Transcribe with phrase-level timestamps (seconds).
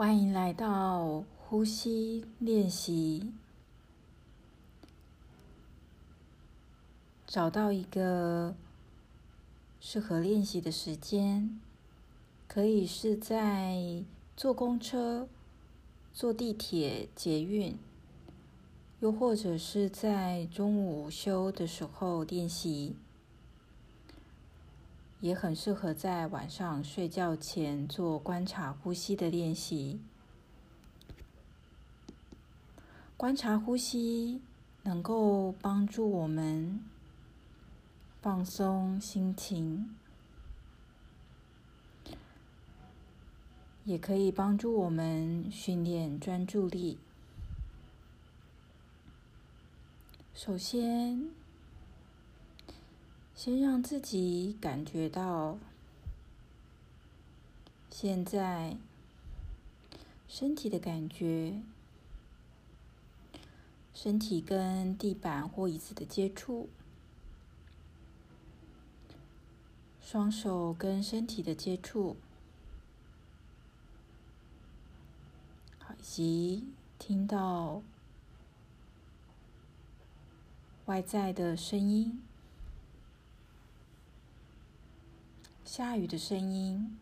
[0.00, 3.34] 欢迎来到呼吸练习。
[7.26, 8.54] 找到一个
[9.78, 11.60] 适合练习的时间，
[12.48, 14.02] 可以是在
[14.34, 15.28] 坐公车、
[16.14, 17.76] 坐地铁、捷运，
[19.00, 22.96] 又或者是在中午午休的时候练习。
[25.20, 30.00] 也很适合在晚上睡觉前做观察呼吸的练习。
[33.16, 34.40] 观察呼吸
[34.82, 36.80] 能够帮助我们
[38.22, 39.94] 放松心情，
[43.84, 46.98] 也可以帮助我们训练专注力。
[50.32, 51.28] 首先，
[53.42, 55.56] 先让自己感觉到，
[57.90, 58.76] 现在
[60.28, 61.62] 身体的感觉，
[63.94, 66.68] 身体跟地板或椅子的接触，
[70.02, 72.18] 双手跟身体的接触，
[75.98, 76.64] 以及
[76.98, 77.80] 听到
[80.84, 82.20] 外在的声音。
[85.72, 86.98] 下雨的声音，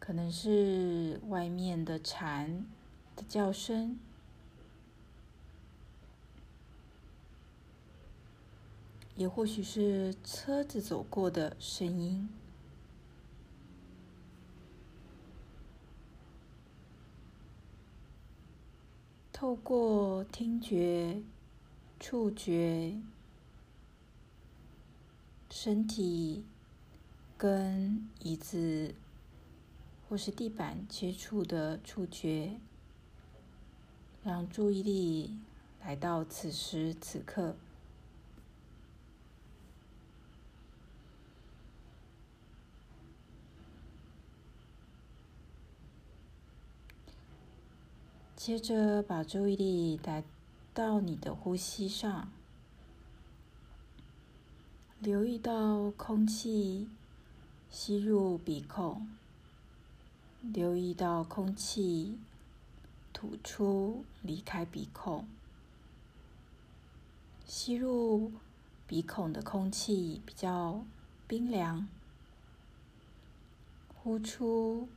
[0.00, 2.66] 可能是外面的蝉
[3.14, 3.96] 的叫声，
[9.14, 12.28] 也或许是车子走过的声音。
[19.32, 21.22] 透过听觉、
[22.00, 23.00] 触觉。
[25.54, 26.46] 身体
[27.36, 28.94] 跟椅子
[30.08, 32.58] 或是地板接触的触觉，
[34.24, 35.36] 让注意力
[35.84, 37.54] 来到此时此刻。
[48.34, 50.24] 接着把注意力带
[50.72, 52.32] 到你的呼吸上。
[55.02, 56.86] 留意到空气
[57.68, 59.08] 吸入鼻孔，
[60.42, 62.16] 留意到空气
[63.12, 65.26] 吐出离开鼻孔。
[67.44, 68.30] 吸入
[68.86, 70.84] 鼻孔的空气比较
[71.26, 71.88] 冰凉，
[73.96, 74.88] 呼出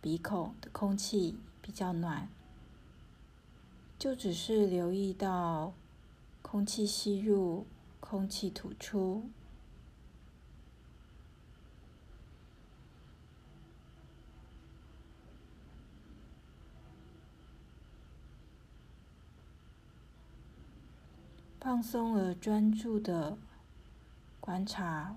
[0.00, 2.28] 鼻孔的空气比较暖。
[3.98, 5.72] 就只是留意到
[6.42, 7.66] 空气吸入。
[8.00, 9.30] 空气吐出，
[21.60, 23.38] 放松而专注的
[24.40, 25.14] 观察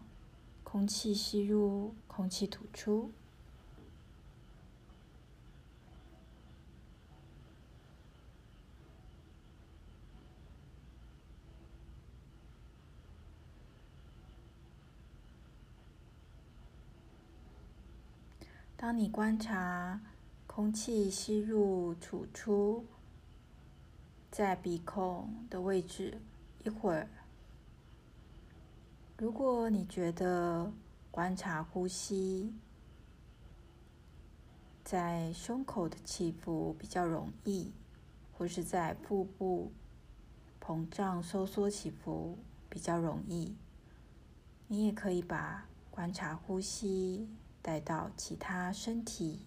[0.64, 3.12] 空气吸入，空气吐出。
[18.84, 20.02] 当你观察
[20.46, 22.86] 空气吸入、吐出，
[24.30, 26.20] 在鼻孔的位置
[26.66, 27.08] 一会儿，
[29.18, 30.70] 如果你觉得
[31.12, 32.54] 观察呼吸
[34.84, 37.72] 在胸口的起伏比较容易，
[38.34, 39.72] 或是在腹部
[40.60, 43.56] 膨胀、收缩起伏比较容易，
[44.68, 47.30] 你也可以把观察呼吸。
[47.64, 49.40] 带到其他身体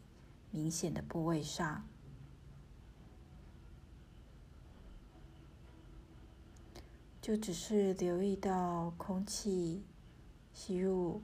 [0.50, 1.86] 明显的部位上，
[7.20, 9.84] 就只是留意到空气
[10.54, 11.20] 吸入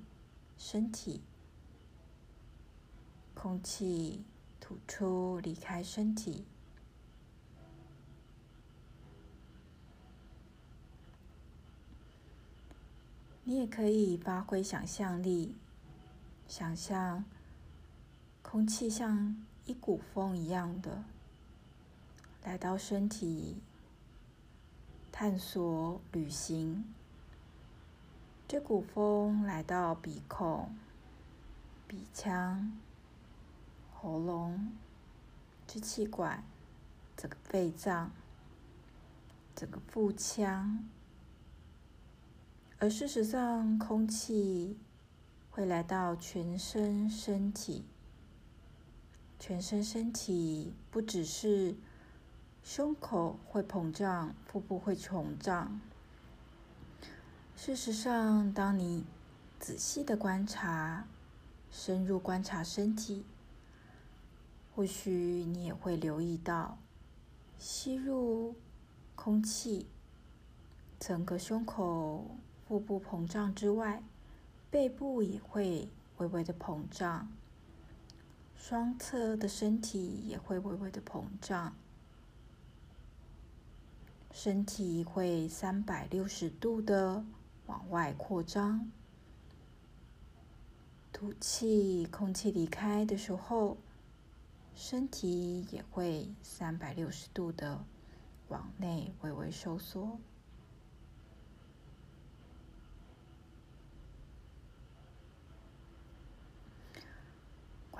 [0.58, 1.22] 身体，
[3.34, 4.22] 空气
[4.60, 6.44] 吐出离开身体。
[13.44, 15.56] 你也可以发挥想象力。
[16.54, 17.24] 想象
[18.42, 21.02] 空气像一股风一样的
[22.44, 23.56] 来到身体，
[25.10, 26.84] 探索旅行。
[28.46, 30.76] 这股风来到鼻孔、
[31.88, 32.78] 鼻腔、
[33.94, 34.72] 喉咙、
[35.66, 36.44] 支气管、
[37.16, 38.10] 整个肺脏、
[39.56, 40.86] 整个腹腔，
[42.78, 44.76] 而事实上，空气。
[45.52, 47.84] 会来到全身身体。
[49.38, 51.76] 全身身体不只是
[52.62, 55.78] 胸口会膨胀，腹部会膨胀。
[57.54, 59.04] 事实上，当你
[59.60, 61.06] 仔细的观察，
[61.70, 63.26] 深入观察身体，
[64.74, 66.78] 或许你也会留意到，
[67.58, 68.54] 吸入
[69.14, 69.86] 空气，
[70.98, 72.24] 整个胸口、
[72.66, 74.02] 腹部膨胀之外，
[74.72, 75.86] 背部也会
[76.16, 77.30] 微微的膨胀，
[78.56, 81.74] 双侧的身体也会微微的膨胀，
[84.30, 87.22] 身体会三百六十度的
[87.66, 88.90] 往外扩张。
[91.12, 93.76] 吐气，空气离开的时候，
[94.74, 97.84] 身体也会三百六十度的
[98.48, 100.18] 往内微微收缩。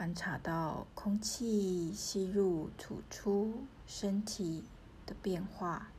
[0.02, 4.64] 观察到空气吸入、吐出身体
[5.06, 5.92] 的变化。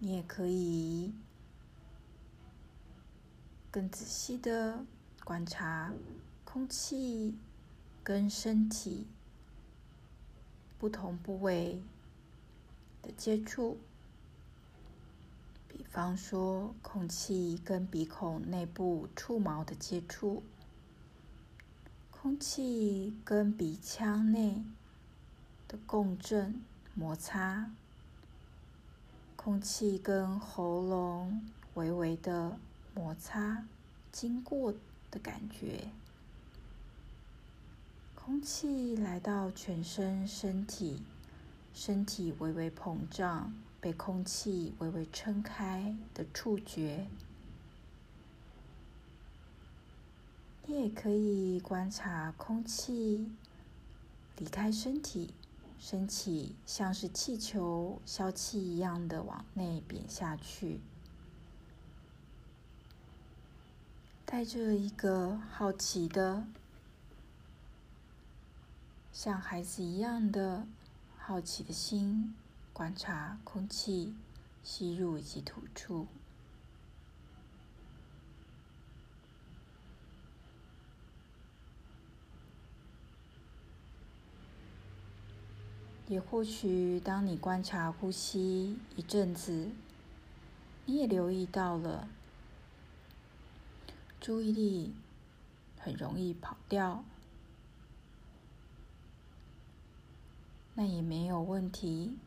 [0.00, 1.14] 你也可以
[3.70, 4.84] 更仔细的
[5.22, 5.92] 观察
[6.44, 7.38] 空气
[8.02, 9.06] 跟身体
[10.76, 11.80] 不同部位
[13.00, 13.78] 的接触。
[15.76, 20.44] 比方说，空气跟鼻孔内部触毛的接触，
[22.12, 24.62] 空气跟鼻腔内
[25.66, 26.62] 的共振
[26.94, 27.72] 摩擦，
[29.34, 31.44] 空气跟喉咙
[31.74, 32.56] 微微的
[32.94, 33.66] 摩擦
[34.12, 34.72] 经过
[35.10, 35.88] 的感觉，
[38.14, 41.02] 空气来到全身身体，
[41.74, 43.52] 身体微微膨胀。
[43.84, 47.06] 被空气微微撑开的触觉，
[50.64, 53.30] 你也可以观察空气
[54.38, 55.34] 离开身体，
[55.78, 60.80] 身体像是气球消气一样的往内扁下去，
[64.24, 66.46] 带着一个好奇的，
[69.12, 70.66] 像孩子一样的
[71.18, 72.34] 好奇的心。
[72.74, 74.12] 观察空气
[74.64, 76.08] 吸入以及吐出，
[86.08, 89.70] 也或许当你观察呼吸一阵子，
[90.84, 92.08] 你也留意到了，
[94.20, 94.92] 注意力
[95.78, 97.04] 很容易跑掉，
[100.74, 102.18] 那也没有问题。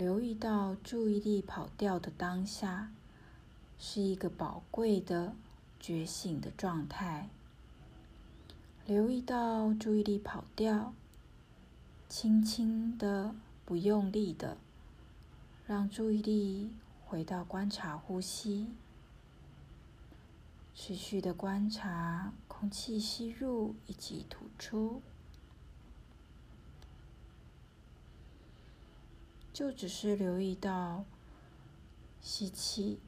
[0.00, 2.90] 留意到注意力跑掉的当下，
[3.78, 5.34] 是一个宝贵的
[5.78, 7.28] 觉醒的状态。
[8.86, 10.94] 留意到注意力跑掉，
[12.08, 13.34] 轻轻的、
[13.66, 14.56] 不用力的，
[15.66, 16.70] 让注意力
[17.04, 18.68] 回到观察呼吸，
[20.74, 25.02] 持续的观察空气吸入以及吐出。
[29.52, 31.04] 就只是留意到
[32.20, 32.98] 吸气，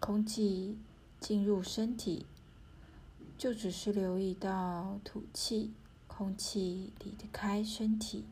[0.00, 0.78] 空气
[1.20, 2.24] 进入身体；
[3.36, 5.72] 就只是留意到吐气，
[6.06, 8.24] 空气离开身体。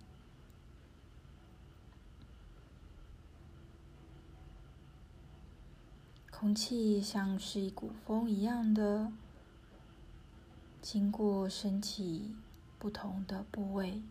[6.31, 9.13] 空气像是一股风一样的，
[10.83, 12.35] 经过身体
[12.79, 14.03] 不同的部位。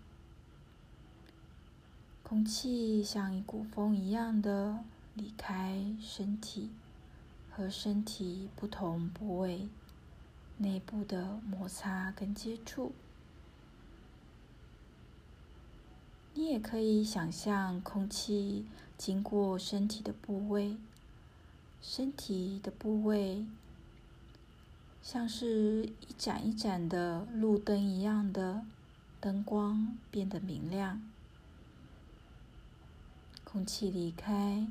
[2.23, 4.79] 空气像一股风一样的
[5.13, 6.71] 离开身体，
[7.51, 9.67] 和身体不同部位
[10.57, 12.93] 内部的摩擦跟接触。
[16.33, 18.65] 你也可以想象空气
[18.97, 20.77] 经过身体的部位，
[21.81, 23.45] 身体的部位
[25.03, 28.65] 像是一盏一盏的路灯一样的
[29.19, 30.99] 灯光变得明亮。
[33.53, 34.67] 空气离开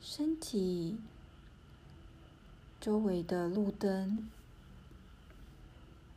[0.00, 0.98] 身体，
[2.80, 4.30] 周围的路灯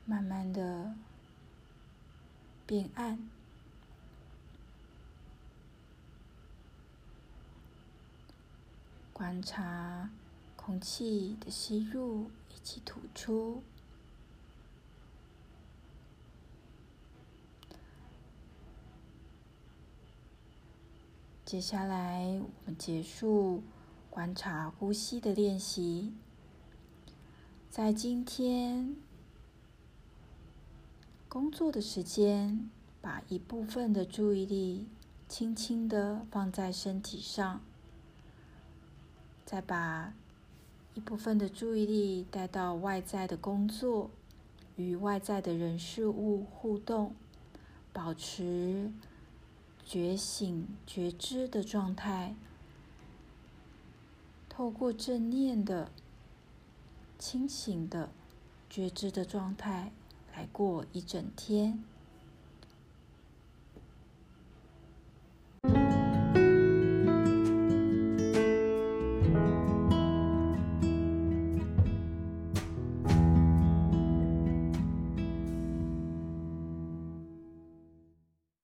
[0.06, 0.96] 慢慢的
[2.66, 3.20] 变暗。
[9.12, 10.10] 观察
[10.56, 13.62] 空气的吸入以及吐出。
[21.48, 23.64] 接下来，我们结束
[24.10, 26.12] 观察呼吸的练习。
[27.70, 28.98] 在今天
[31.30, 34.90] 工作的时间，把一部分的注意力
[35.30, 37.62] 轻轻的放在身体上，
[39.46, 40.14] 再把
[40.96, 44.12] 一部分的注意力带到外在的工作，
[44.76, 47.16] 与外在的人事物互动，
[47.94, 48.92] 保持
[49.88, 52.36] 觉醒觉知的状态，
[54.50, 55.90] 透过正念的。
[57.20, 58.12] 清醒的
[58.70, 59.92] 觉知的状态
[60.36, 61.84] 来过一整天。